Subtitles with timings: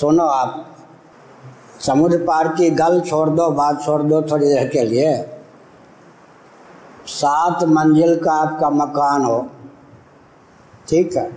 [0.00, 0.76] सुनो आप,
[1.80, 5.40] समुद्र पार की गल छोड़ दो, बात छोड़ दो थोड़ी देर के लिए।
[7.06, 9.46] सात मंजिल का आपका मकान हो।
[10.88, 11.30] ठीक है?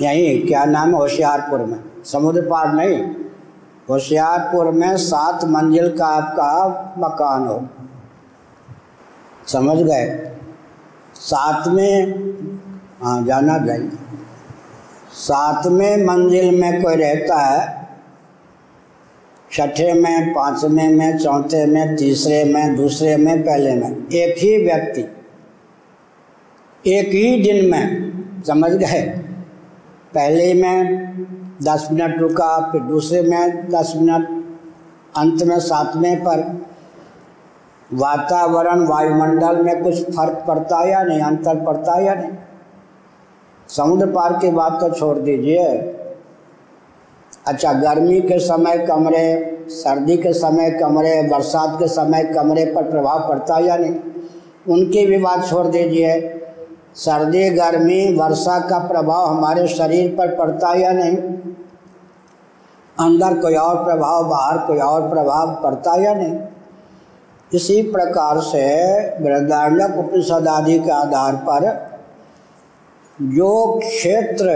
[0.00, 0.94] यहीं, क्या नाम है?
[0.94, 3.10] होशियारपुर में। समुद्र पार नहीं?
[3.90, 7.68] होशियारपुर में सात मंजिल का आपका मकान हो।
[9.46, 10.36] समझ गए?
[11.14, 12.14] सात में
[13.02, 13.90] हाँ जाना चाहिए।
[15.12, 17.88] सातवें मंजिल में कोई रहता है?
[19.52, 24.08] छठे में, पाँचवें में, चौथे में, तीसरे में, दूसरे में, पहले में?
[24.12, 25.00] एक ही व्यक्ति।
[26.90, 28.12] एक ही दिन में।
[28.46, 29.02] समझ गए?
[30.14, 31.02] पहले में
[31.62, 34.44] दस मिनट रुका, फिर दूसरे में दस मिनट।
[35.16, 36.66] अंत में सातवें पर।
[37.92, 41.20] वातावरण, वायुमंडल में कुछ फ़र्क पड़ता है या नहीं?
[41.20, 42.30] अंतर पड़ता है या नहीं?
[43.76, 45.64] समुद्र पार की बात तो छोड़ दीजिए।
[47.46, 53.28] अच्छा गर्मी के समय कमरे सर्दी के समय कमरे बरसात के समय कमरे पर प्रभाव
[53.28, 53.94] पड़ता है या नहीं?
[54.68, 56.38] उनकी भी बात छोड़ दीजिए।
[56.94, 61.16] सर्दी, गर्मी, वर्षा का प्रभाव हमारे शरीर पर पड़ता है या नहीं?
[63.00, 66.38] अंदर कोई और प्रभाव, बाहर कोई और प्रभाव पड़ता है या नहीं?
[67.54, 68.64] इसी प्रकार से
[69.24, 71.91] बृहदारण्यक उपनिषद आदि के आधार पर
[73.20, 74.48] जो क्षेत्र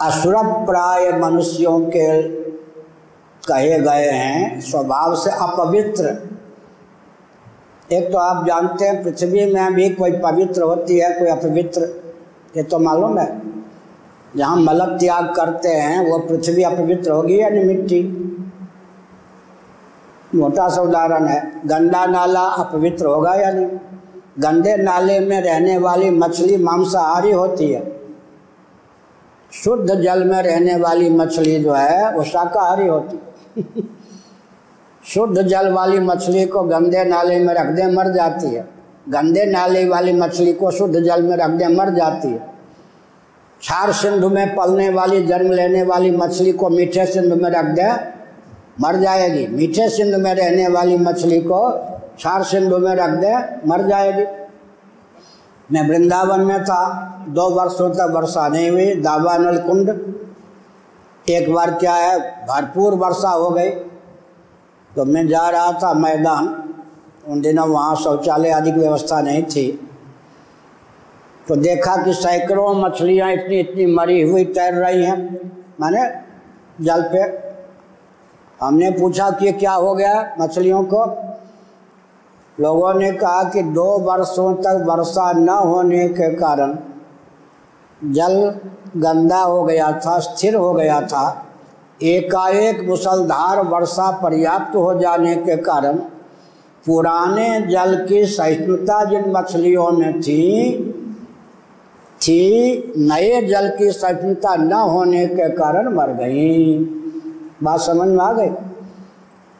[0.00, 2.22] असुर प्राय मनुष्यों के
[3.48, 6.28] कहे गए हैं, स्वभाव से अपवित्र।
[7.92, 11.80] एक तो आप जानते हैं, पृथ्वी में भी कोई पवित्र होती है, कोई अपवित्र।
[12.56, 13.42] ये तो मालूम है।
[14.36, 18.26] जहाँ मलक त्याग करते हैं, वो पृथ्वी अपवित्र होगी या नहीं मिट्टी?
[20.34, 23.66] मोटा सा उदाहरण है। गंदा नाला अपवित्र होगा या नहीं?
[24.38, 28.00] गंदे नाले में रहने वाली मछली मांसाहारी होती है।
[29.52, 33.82] शुद्ध जल में रहने वाली मछली जो है, वो शाकाहारी होती है।
[35.04, 38.68] शुद्ध जल वाली मछली को गंदे नाले में रख दे, मर जाती है।
[39.08, 42.50] गंदे नाले वाली मछली को शुद्ध जल में रख दे, मर जाती है।
[43.60, 48.19] क्षार सिंधु में पलने वाली, जन्म लेने वाली मछली को मीठे सिंधु में रख दे
[48.80, 51.70] मर जाएगी। मीठे सिंधु में रहने वाली मछली को
[52.16, 53.34] क्षार सिंधु में रख दे,
[53.68, 54.24] मर जाएगी।
[55.72, 56.82] मैं वृंदावन में था,
[57.28, 59.88] दो वर्षों तक वर्षा नहीं हुई दावानल कुंड।
[61.30, 63.70] एक बार क्या है, भरपूर वर्षा हो गई।
[64.96, 66.48] तो मैं जा रहा था मैदान,
[67.28, 69.88] उन दिनों वहाँ शौचालय आदि की व्यवस्था नहीं थी।
[71.48, 76.08] तो देखा कि सैकड़ों मछलियाँ इतनी इतनी मरी हुई, तैर रही हैं, माने
[76.84, 77.49] जल पे।
[78.60, 81.04] हमने पूछा कि क्या हो गया मछलियों को?
[82.60, 86.76] लोगों ने कहा कि दो वर्षों तक वर्षा न होने के कारण
[88.04, 88.54] जल
[88.96, 91.46] गंदा हो गया था, स्थिर हो गया था।
[92.02, 95.96] एकाएक मुसलधार वर्षा पर्याप्त हो जाने के कारण
[96.86, 100.86] पुराने जल की सहिष्णुता जिन मछलियों में थी
[102.22, 106.84] थी, नए जल की सहिष्णुता न होने के कारण मर गई।
[107.60, 108.48] बात समझ में आ गई?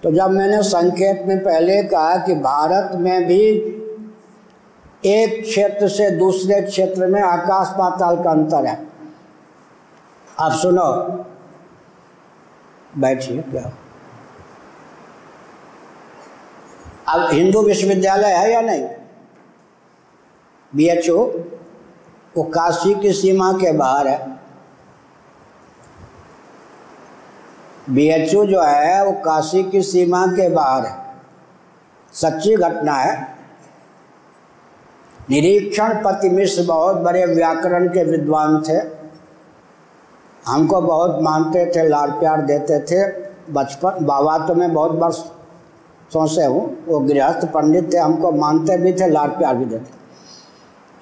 [0.03, 3.43] तो जब मैंने संकेत में पहले कहा कि भारत में भी
[5.07, 8.79] एक क्षेत्र से दूसरे क्षेत्र में आकाश पाताल का अंतर है,
[10.39, 10.93] आप सुनो।
[12.99, 13.71] बैठिए, क्या?
[17.09, 18.89] अब हिंदू विश्वविद्यालय है या नहीं?
[20.73, 21.25] बी एच ओ
[22.37, 24.19] वो काशी की सीमा के बाहर है।
[27.91, 30.97] बी एच ओ जो है, वो काशी की सीमा के बाहर है।
[32.13, 33.29] सच्ची घटना है।
[35.31, 38.77] निरीक्षण पति मिश्र बहुत बड़े व्याकरण के विद्वान थे।
[40.47, 43.07] हमको बहुत मानते थे, लाड़ प्यार देते थे।
[43.53, 48.93] बचपन, बाबा तो मैं बहुत वर्षों से हूँ। वो गृहस्थ पंडित थे, हमको मानते भी
[48.93, 50.00] थे, लाड़ प्यार भी देते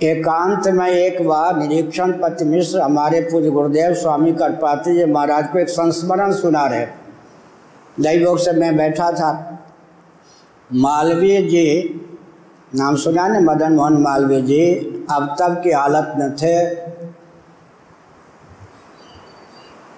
[0.03, 5.58] एकांत में एक बार निरीक्षण पति मिश्र हमारे पूज्य गुरुदेव स्वामी करपाती जी महाराज को
[5.58, 6.87] एक संस्मरण सुना रहे।
[8.00, 9.31] दैवोग से मैं बैठा था।
[10.72, 12.00] मालवीय जी,
[12.75, 14.64] नाम सुना ने मदन मोहन मालवीय जी,
[15.11, 16.56] अब तब की हालत में थे।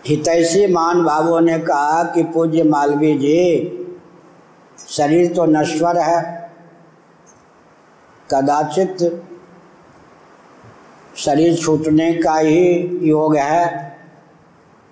[0.08, 3.96] हितैषी मान भावों ने कहा कि पूज्य मालवीय जी,
[4.88, 6.50] शरीर तो नश्वर है।
[8.34, 8.96] कदाचित
[11.20, 13.64] शरीर छूटने का ही योग है।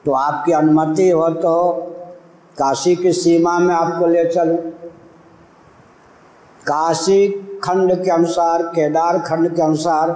[0.05, 1.73] तो आपकी अनुमति हो तो
[2.59, 4.57] काशी की सीमा में आपको ले चलूँ।
[6.67, 7.29] काशी
[7.65, 10.11] खंड के अनुसार, केदार खंड के अनुसार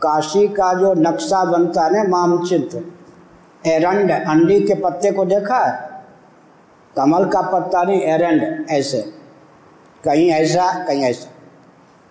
[0.00, 2.82] काशी का जो नक्शा बनता है ना मानचित्र
[3.66, 6.04] एरंड, अंडी के पत्ते को देखा है?
[6.96, 9.02] कमल का पत्ता नहीं, एरंड, ऐसे।
[10.04, 11.37] कहीं ऐसा कहीं ऐसा।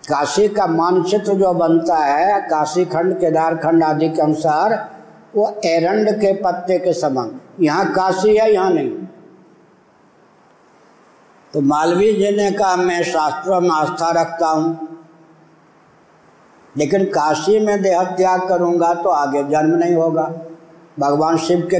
[0.08, 4.90] काशी का मानचित्र जो बनता है, काशी खंड, केदार खंड आदि के अनुसार,
[5.36, 8.90] वो एरंड के पत्ते के समान। यहाँ काशी है, यहाँ नहीं।
[11.52, 14.88] तो मालवीय जी ने कहा, मैं शास्त्रों में आस्था रखता हूँ।
[16.76, 20.32] लेकिन काशी में देह त्याग करूँगा तो आगे जन्म नहीं होगा।
[20.98, 21.76] भगवान शिव के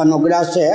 [0.00, 0.74] अनुग्रह से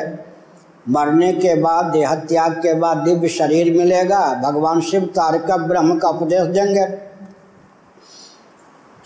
[0.89, 6.09] मरने के बाद देह त्याग के बाद दिव्य शरीर मिलेगा। भगवान शिव तारक ब्रह्म का
[6.09, 7.11] उपदेश देंगे।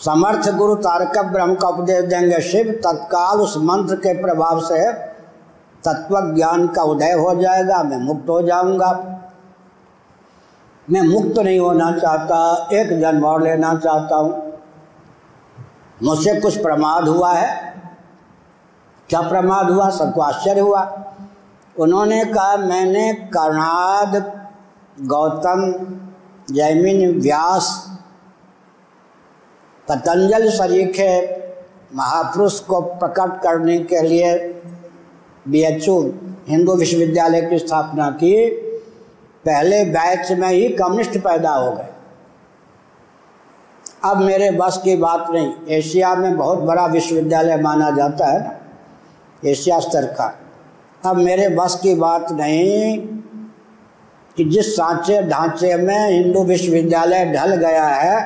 [0.06, 4.94] समर्थ गुरु तारक ब्रह्म का उपदेश देंगे। शिव तत्काल उस मंत्र के प्रभाव से
[5.84, 9.12] तत्व ज्ञान का उदय हो जाएगा। मैं मुक्त हो जाऊँगा।
[10.90, 14.54] मैं मुक्त नहीं होना चाहता, एक जन्म और लेना चाहता हूँ।
[16.04, 17.74] मुझसे कुछ प्रमाद हुआ है?
[19.10, 19.90] क्या प्रमाद हुआ?
[19.90, 21.02] सबको आश्चर्य हुआ।
[21.80, 24.16] उन्होंने कहा, मैंने कर्णाद
[25.04, 25.72] गौतम
[26.52, 27.68] जैमिन व्यास
[29.88, 31.14] पतंजल सरीखे
[31.96, 34.38] महापुरुष को प्रकट करने के लिए
[35.48, 35.64] बी
[36.50, 38.48] हिंदू विश्वविद्यालय की स्थापना की।
[39.46, 41.90] पहले बैच में ही कम्युनिस्ट पैदा हो गए।
[44.04, 49.80] अब मेरे बस की बात नहीं, एशिया में बहुत बड़ा विश्वविद्यालय माना जाता है एशिया
[49.80, 50.28] स्तर का।
[51.06, 52.98] अब मेरे बस की बात नहीं
[54.38, 58.18] कि जिस सांचे ढांचे में हिंदू विश्वविद्यालय ढल गया है,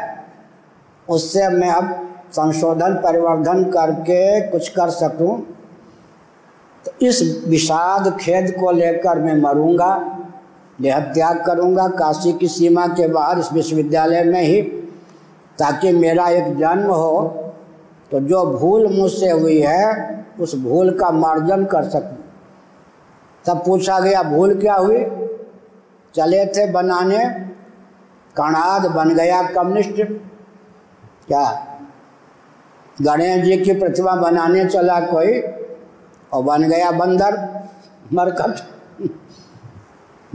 [1.07, 1.95] उससे मैं अब
[2.33, 5.37] संशोधन परिवर्धन करके कुछ कर सकूँ।
[6.85, 9.95] तो इस विषाद खेद को लेकर मैं मरूँगा,
[10.81, 14.61] देह त्याग करूँगा काशी की सीमा के बाहर इस विश्वविद्यालय में ही,
[15.57, 17.21] ताकि मेरा एक जन्म हो।
[18.11, 22.18] तो जो भूल मुझसे हुई है, उस भूल का मार्जन कर सकूँ।
[23.49, 25.05] तब पूछा गया, भूल क्या हुई?
[26.15, 27.25] चले थे बनाने,
[28.37, 30.01] कणाद बन गया कम्युनिस्ट।
[31.27, 31.65] क्या?
[33.01, 35.39] गणेश जी की प्रतिमा बनाने चला कोई
[36.33, 37.61] और बन गया बंदर,
[38.13, 38.59] मरकट।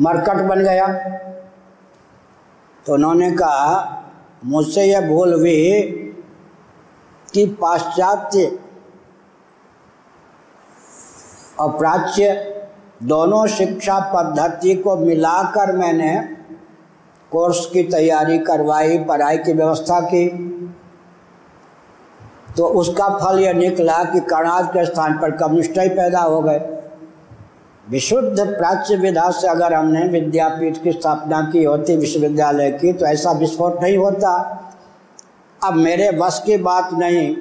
[0.01, 0.87] मरकट बन गया?
[2.87, 4.03] तो उन्होंने कहा,
[4.45, 5.83] मुझसे यह भूल हुई
[7.33, 8.59] कि पाश्चात्य
[11.61, 12.54] और प्राच्य
[13.01, 16.17] दोनों शिक्षा पद्धति को मिलाकर मैंने
[17.31, 20.29] कोर्स की तैयारी करवाई, पढ़ाई की व्यवस्था की।
[22.57, 26.59] तो उसका फल यह निकला कि कर्णाज के स्थान पर कम्युनिस्ट ही पैदा हो गए।
[27.91, 33.33] विशुद्ध प्राच्य विधा से अगर हमने विद्यापीठ की स्थापना की होती, विश्वविद्यालय की तो ऐसा
[33.33, 34.31] विस्फोट नहीं होता।
[35.65, 37.35] अब मेरे बस की बात नहीं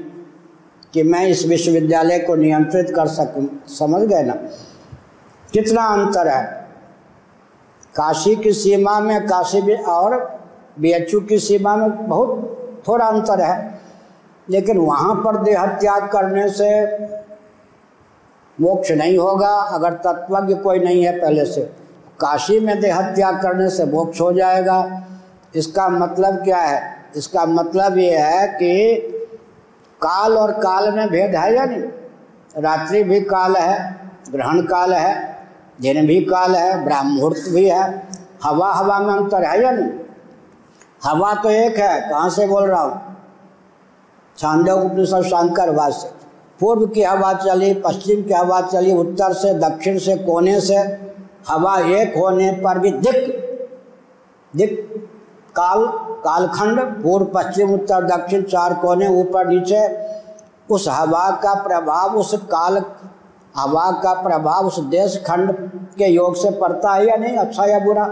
[0.94, 4.35] कि मैं इस विश्वविद्यालय को नियंत्रित कर सकूँ, समझ गए ना?
[5.53, 6.67] कितना अंतर है?
[7.95, 10.39] काशी की सीमा में, काशी भी और
[10.79, 13.79] बी की सीमा में बहुत थोड़ा अंतर है।
[14.50, 16.97] लेकिन वहाँ पर देह त्याग करने से
[18.61, 21.61] मोक्ष नहीं होगा, अगर तत्वज्ञ कोई नहीं है पहले से।
[22.19, 25.03] काशी में देह त्याग करने से मोक्ष हो जाएगा।
[25.56, 27.06] इसका मतलब क्या है?
[27.15, 28.95] इसका मतलब ये है कि
[30.01, 31.83] काल और काल में भेद है या नहीं?
[32.63, 33.99] रात्रि भी काल है,
[34.31, 35.32] ग्रहण काल है
[35.81, 38.07] दिन भी काल है ब्राह्मुहूर्त भी है,
[38.44, 39.92] हवा हवा में अंतर है या नहीं?
[41.03, 43.01] हवा तो एक है, कहाँ से बोल रहा हूँ?
[44.37, 46.11] छांदव उपनिषद शंकर वास्य
[46.59, 50.77] पूर्व की हवा चली, पश्चिम की हवा चली, उत्तर से, दक्षिण से, कोने से,
[51.47, 53.44] हवा एक होने पर भी दिक
[54.56, 54.94] दिक
[55.56, 55.85] काल,
[56.23, 59.87] कालखंड, पूर्व, पश्चिम, उत्तर, दक्षिण, चार कोने, ऊपर, नीचे,
[60.69, 62.80] उस हवा का प्रभाव उस काल
[63.56, 65.52] हवा का प्रभाव उस देश खंड
[65.98, 67.38] के योग से पड़ता है या नहीं?
[67.38, 68.06] अच्छा या बुरा?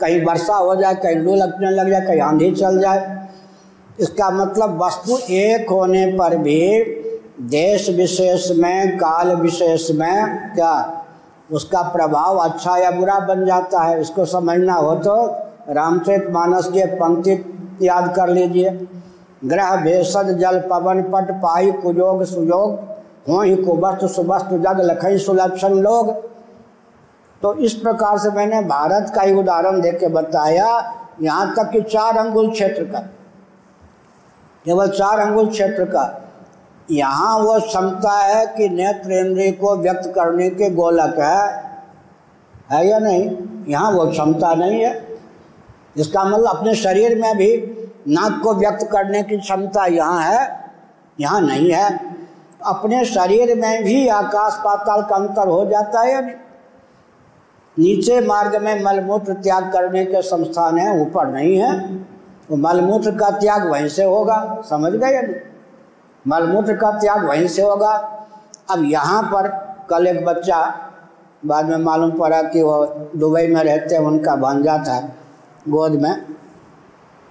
[0.00, 3.28] कहीं वर्षा हो जाए, कहीं लू लगने लग जाए, कहीं आंधी चल जाए।
[4.00, 6.60] इसका मतलब वस्तु एक होने पर भी
[7.40, 11.04] देश विशेष में, काल विशेष में क्या?
[11.52, 15.14] उसका प्रभाव अच्छा या बुरा बन जाता है। इसको समझना हो तो
[15.72, 17.32] रामचरित मानस की पंक्ति
[17.82, 18.70] याद कर लीजिए।
[19.44, 22.93] ग्रह, भेषज, जल, पवन, पट पाई कुजोग सुयोग
[23.28, 26.12] हो ही कुबस्त सुबस्त जग लखई सुलक्षण लोग।
[27.42, 30.68] तो इस प्रकार से मैंने भारत का ही उदाहरण दे के बताया,
[31.22, 32.98] यहाँ तक कि चार अंगुल क्षेत्र का।
[34.64, 36.20] केवल चार अंगुल क्षेत्र का।
[36.90, 41.64] यहाँ वो क्षमता है कि नेत्रेंद्रिय को व्यक्त करने के गोलक है।
[42.72, 43.36] है या नहीं?
[43.68, 45.18] यहाँ वो क्षमता नहीं है।
[45.96, 47.56] इसका मतलब अपने शरीर में भी
[48.08, 50.72] नाक को व्यक्त करने की क्षमता यहाँ है,
[51.20, 52.13] यहाँ नहीं है।
[52.66, 56.34] अपने शरीर में भी आकाश पाताल का अंतर हो जाता है नहीं?
[57.78, 61.96] नीचे मार्ग में मलमूत्र त्याग करने के संस्थान है, ऊपर नहीं है।
[62.48, 65.36] तो मलमूत्र का त्याग वहीं से होगा, समझ गए नहीं?
[66.28, 67.92] मलमूत्र का त्याग वहीं से होगा।
[68.70, 69.48] अब यहाँ पर
[69.90, 70.74] कल एक बच्चा,
[71.46, 75.08] बाद में मालूम पड़ा कि वो दुबई में रहते हैं, उनका भांजा था
[75.68, 76.24] गोद में।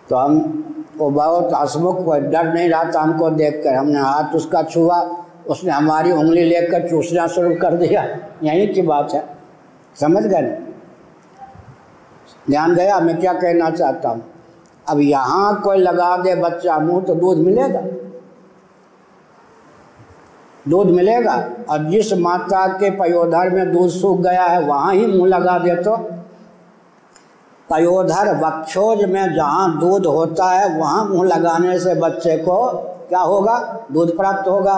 [0.09, 0.59] तो हम,
[0.97, 5.71] वो बहुत हसमुख डर नहीं रहा था हमको देख कर हमने हाथ उसका छुआ उसने
[5.71, 8.03] हमारी उंगली लेकर चूसना शुरू कर दिया।
[8.43, 9.23] यही की बात है।
[9.99, 10.41] समझ गए
[12.49, 12.99] ध्यान गया?
[12.99, 14.23] मैं क्या कहना चाहता हूँ?
[14.89, 17.81] अब यहाँ कोई लगा दे बच्चा मुँह तो दूध मिलेगा।
[20.67, 21.35] दूध मिलेगा?
[21.69, 25.75] और जिस माता के पयोधर में दूध सूख गया है, वहाँ ही मुँह लगा दे
[25.75, 25.95] तो।
[27.69, 32.67] पयोधर वक्षोज में जहाँ दूध होता है, वहाँ मुँह लगाने से बच्चे को
[33.09, 33.85] क्या होगा?
[33.91, 34.77] दूध प्राप्त होगा।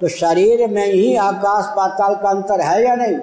[0.00, 3.16] तो शरीर में ही आकाश पाताल का अंतर है या नहीं?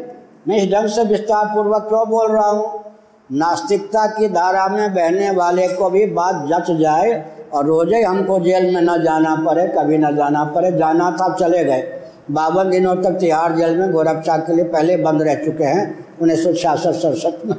[0.48, 2.84] मैं इस ढंग से विस्तार पूर्वक क्यों बोल रहा हूँ?
[3.32, 8.76] नास्तिकता की धारा में बहने वाले को भी बात जच जाए और रोज़े हमको जेल
[8.76, 11.84] में न जाना पड़े, कभी न जाना पड़े, जाना था, चले गए।
[12.32, 16.44] बावन दिनों तक तिहाड़ जेल में गोरक्षा के लिए पहले बंद रह चुके हैं, उन्नीस
[16.44, 17.56] सौ छियासठ सड़सठ में।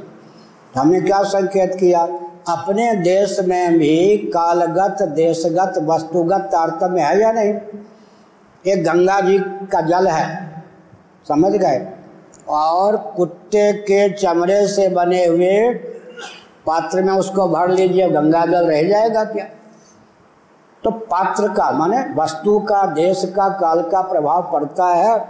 [0.75, 1.99] हमने क्या संकेत किया?
[2.49, 7.53] अपने देश में भी कालगत, देशगत, वस्तुगत तारतम्य है या नहीं?
[8.67, 10.53] एक गंगा जी का जल है।
[11.27, 11.87] समझ गए?
[12.49, 15.73] और कुत्ते के चमड़े से बने हुए
[16.65, 19.45] पात्र में उसको भर लीजिए, गंगा जल रह जाएगा क्या?
[20.83, 25.29] तो पात्र का, माने वस्तु का, देश का, काल का प्रभाव पड़ता है।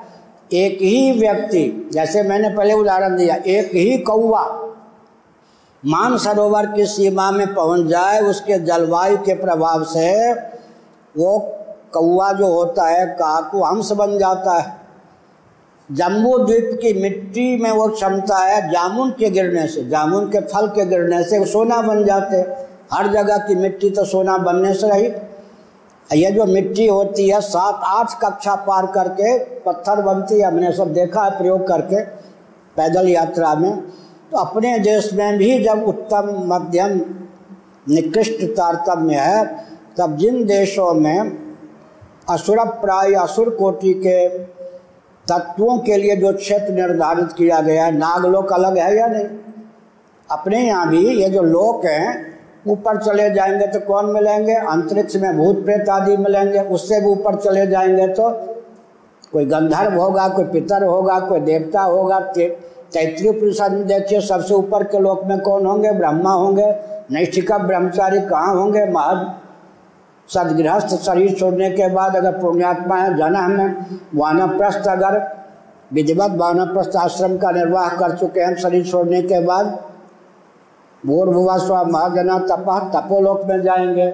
[0.54, 4.60] एक ही व्यक्ति, जैसे मैंने पहले उदाहरण दिया, एक ही कौवा
[5.86, 10.34] मान सरोवर की सीमा में पहुँच जाए, उसके जलवायु के प्रभाव से
[11.18, 11.60] वो
[11.94, 14.82] कौवा जो होता है, काकू हंस बन जाता है।
[15.90, 20.68] जम्बू द्वीप की मिट्टी में वो क्षमता है जामुन के गिरने से। जामुन के फल
[20.68, 22.38] के गिरने से सोना बन जाते
[22.94, 25.12] हर जगह की मिट्टी तो सोना बनने से रही।
[26.10, 30.94] ये जो मिट्टी होती है, सात आठ कक्षा पार करके पत्थर बनती है, हमने सब
[30.94, 32.04] देखा है प्रयोग करके
[32.78, 33.80] पैदल यात्रा में।
[34.32, 37.00] तो अपने देश में भी जब उत्तम, मध्यम
[37.90, 39.46] निकृष्ट तारतम्य है,
[39.98, 41.43] तब जिन देशों में
[42.28, 44.28] असुर प्राय असुर कोटि के
[45.28, 49.26] तत्वों के लिए जो क्षेत्र निर्धारित किया गया है, नागलोक अलग है या नहीं?
[50.30, 52.34] अपने यहाँ भी ये जो लोक हैं,
[52.68, 54.54] ऊपर चले जाएँगे तो कौन मिलेंगे?
[54.54, 58.30] अंतरिक्ष में भूत प्रेत आदि मिलेंगे, उससे भी ऊपर चले जाएँगे तो
[59.34, 64.84] कोई गंधर्व होगा, कोई पितर होगा, कोई देवता होगा तैतृय परिषद में देखिए, सबसे ऊपर
[64.84, 65.92] के लोक में कौन होंगे?
[65.92, 66.66] ब्रह्मा होंगे,
[67.12, 68.86] नैष्ठिका ब्रह्मचारी कहाँ होंगे?
[68.86, 69.32] महद
[70.34, 75.20] सदगृहस्थ शरीर छोड़ने के बाद अगर पुण्यात्मा है जन्म में वानप्रस्थ अगर
[75.94, 79.80] विधिवत वानप्रस्थ आश्रम का निर्वाह कर चुके हैं शरीर छोड़ने के बाद
[81.06, 84.06] भूर्भुआ स्व महाजना तपा तपोलोक में जाएँगे।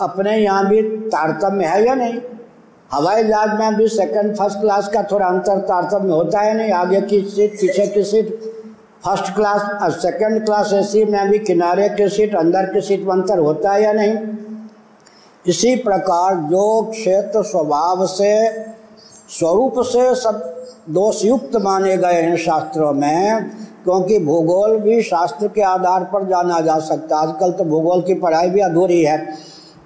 [0.00, 2.18] अपने यहाँ भी तारतम्य है या नहीं?
[2.92, 6.72] हवाई जहाज़ में भी सेकंड फ़र्स्ट क्लास का थोड़ा अंतर तारतम्य होता है नहीं?
[6.72, 8.38] आगे की सीट, पीछे की सीट
[9.04, 13.12] फ़र्स्ट क्लास और सेकंड क्लास एसी में भी किनारे की सीट, अंदर की सीट में
[13.12, 14.16] अंतर होता है या नहीं?
[15.46, 18.50] इसी प्रकार जो क्षेत्र स्वभाव से,
[19.28, 23.50] स्वरूप से सब दोषयुक्त माने गए हैं शास्त्रों में,
[23.84, 28.14] क्योंकि भूगोल भी शास्त्र के आधार पर जाना जा सकता है। आजकल तो भूगोल की
[28.14, 29.34] पढ़ाई भी अधूरी है।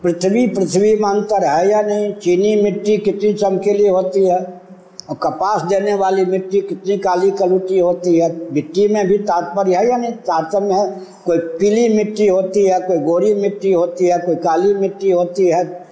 [0.03, 2.13] पृथ्वी पृथ्वी में अंतर है या नहीं?
[2.13, 4.66] चीनी मिट्टी कितनी चमकीली होती है।
[5.11, 9.91] और कपास देने वाली मिट्टी कितनी काली कलुटी होती है, मिट्टी में भी तात्पर्य है
[9.91, 10.13] या नहीं?
[10.13, 15.11] तारतम्य है। कोई पीली मिट्टी होती है, कोई गोरी मिट्टी होती है, कोई काली मिट्टी
[15.11, 15.87] होती है।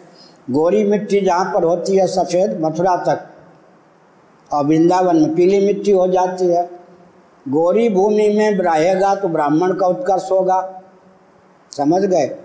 [0.50, 3.20] गोरी मिट्टी जहाँ पर होती है, सफ़ेद मथुरा तक।
[4.52, 6.70] और वृंदावन में पीली मिट्टी हो जाती है।
[7.48, 10.82] गोरी भूमि में रहेगा तो ब्राह्मण का उत्कर्ष होगा।
[11.70, 12.36] समझ गए?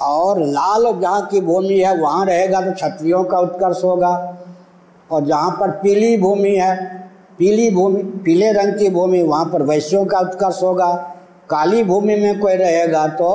[0.00, 4.38] और लाल जहाँ की भूमि है, वहाँ रहेगा तो क्षत्रियों का उत्कर्ष होगा।
[5.12, 6.74] और जहाँ पर पीली भूमि है,
[7.38, 10.92] पीली भूमि, पीले रंग की भूमि, वहाँ पर वैश्यों का उत्कर्ष होगा।
[11.50, 13.30] काली भूमि में कोई रहेगा तो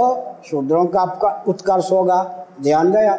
[0.45, 2.23] शूद्रों का आपका उत्कर्ष होगा।
[2.63, 3.17] ध्यान गया?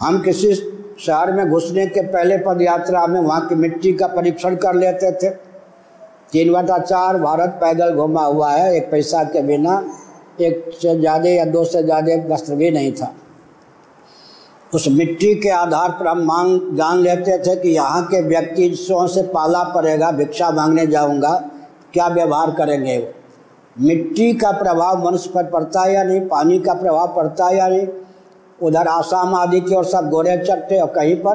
[0.00, 0.54] हम किसी
[1.00, 5.12] शहर में घुसने के पहले पद यात्रा में वहाँ की मिट्टी का परीक्षण कर लेते
[5.12, 5.30] थे।
[6.32, 9.82] तीन बटा चार भारत पैदल घुमा हुआ है, एक पैसा के बिना,
[10.40, 13.12] एक से ज़्यादा या दो से ज़्यादा वस्त्र भी नहीं था।
[14.74, 19.06] उस मिट्टी के आधार पर हम मांग, जान लेते थे कि यहाँ के व्यक्ति सौ
[19.06, 21.44] से पाला पड़ेगा, भिक्षा मांगने जाऊँगा,
[21.92, 23.12] क्या व्यवहार करेंगे वो?
[23.80, 26.20] मिट्टी का प्रभाव मनुष्य पर पड़ता है या नहीं?
[26.20, 27.88] पानी का प्रभाव पड़ता है या नहीं?
[28.62, 31.34] उधर आसाम आदि की ओर सब गोरे चट्टे और कहीं पर?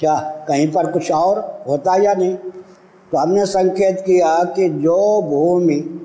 [0.00, 0.14] क्या
[0.48, 2.34] कहीं पर कुछ और होता या नहीं?
[3.12, 6.00] तो हमने संकेत किया कि जो भूमि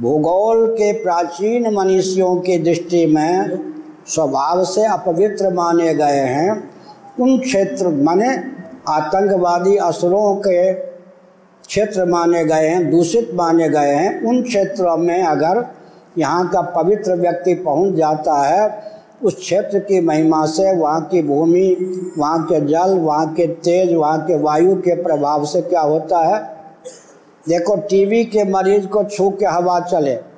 [0.00, 3.73] भूगोल के प्राचीन मनुष्यों की दृष्टि में
[4.06, 6.70] स्वभाव से अपवित्र माने गए हैं।
[7.20, 8.36] उन क्षेत्र, माने
[8.88, 15.66] आतंकवादी असुरों के क्षेत्र माने गए हैं, दूषित माने गए हैं। उन क्षेत्रों में अगर
[16.18, 21.76] यहाँ का पवित्र व्यक्ति पहुँच जाता है, उस क्षेत्र की महिमा से वहाँ की भूमि,
[22.18, 26.42] वहाँ के जल, वहाँ के तेज, वहाँ के वायु के प्रभाव से क्या होता है?
[27.48, 30.33] देखो, टीवी के मरीज़ को छू के हवा चले।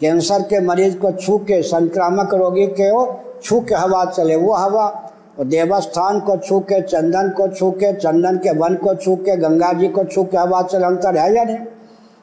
[0.00, 4.54] कैंसर के मरीज़ को छू के, संक्रामक रोगी के वो छू के हवा चले, वो
[4.54, 9.16] हवा। और देवस्थान को छू के, चंदन को छू के, चंदन के वन को छू
[9.16, 11.58] के, गंगा जी को छू के हवा चले, अंतर है या नहीं?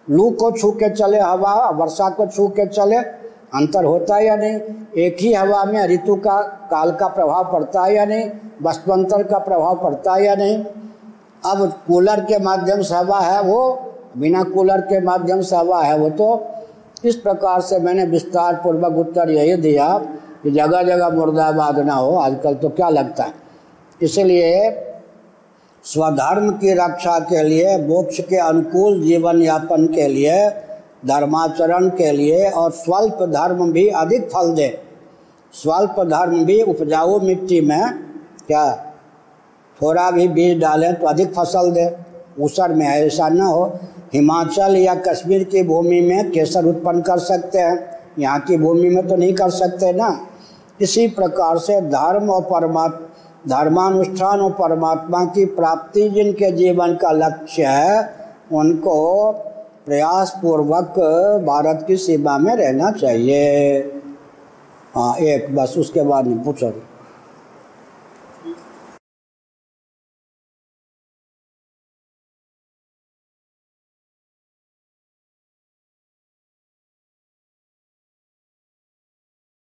[0.09, 2.97] लू को छू के चले, हवा, वर्षा को छू के चले,
[3.55, 4.59] अंतर होता है या नहीं?
[4.97, 8.29] एक ही हवा में ऋतु का काल का प्रभाव पड़ता है या नहीं?
[8.63, 10.65] वस्तुअंतर का प्रभाव पड़ता है या नहीं?
[11.45, 13.79] अब कूलर के माध्यम से हवा है वो,
[14.17, 16.47] बिना कूलर के माध्यम से हवा है वो तो
[17.05, 19.97] इस प्रकार से मैंने विस्तार पूर्वक उत्तर यही दिया
[20.43, 23.33] कि जगह जगह मुर्दाबाद ना हो, आजकल तो क्या लगता है?
[24.01, 24.69] इसलिए
[25.85, 30.49] स्वधर्म की रक्षा के लिए, मोक्ष के अनुकूल जीवन यापन के लिए,
[31.05, 34.67] धर्माचरण के लिए और स्वल्प धर्म भी अधिक फल दे।
[35.53, 37.93] स्वल्प धर्म भी उपजाऊ मिट्टी में,
[38.47, 38.75] क्या
[39.79, 41.85] थोड़ा भी बीज डालें तो अधिक फ़सल दे।
[42.39, 43.65] ऊसर में ऐसा न हो।
[44.13, 49.07] हिमाचल या कश्मीर की भूमि में केसर उत्पन्न कर सकते हैं। यहाँ की भूमि में
[49.07, 50.27] तो नहीं कर सकते ना।
[50.81, 53.07] इसी प्रकार से धर्म और परमात्मा,
[53.47, 58.13] धर्मानुष्ठान और परमात्मा की प्राप्ति जिनके जीवन का लक्ष्य है,
[58.51, 59.31] उनको
[59.85, 60.99] प्रयास पूर्वक
[61.47, 63.79] भारत की सीमा में रहना चाहिए।
[64.95, 66.71] हाँ एक बस उसके बाद नहीं पूछो।